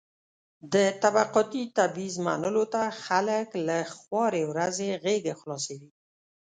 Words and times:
د 0.73 0.75
طبقاتي 1.03 1.63
تبعيض 1.77 2.15
منلو 2.27 2.63
ته 2.73 2.83
خلک 3.05 3.47
له 3.67 3.77
خوارې 3.97 4.43
ورځې 4.51 4.89
غېږه 5.03 5.33
خلاصوي. 5.41 5.89